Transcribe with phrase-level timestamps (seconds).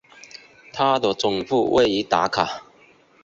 [0.73, 2.63] 它的总部位于达卡。